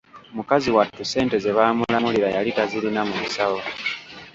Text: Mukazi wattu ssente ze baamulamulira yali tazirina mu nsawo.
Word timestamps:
Mukazi 0.35 0.69
wattu 0.75 1.01
ssente 1.05 1.35
ze 1.43 1.51
baamulamulira 1.57 2.27
yali 2.35 2.51
tazirina 2.57 3.01
mu 3.09 3.15
nsawo. 3.25 3.59